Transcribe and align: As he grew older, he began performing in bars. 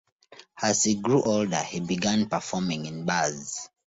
As 0.59 0.83
he 0.85 0.95
grew 0.95 1.21
older, 1.21 1.61
he 1.61 1.79
began 1.79 2.27
performing 2.27 2.87
in 2.87 3.05
bars. 3.05 3.69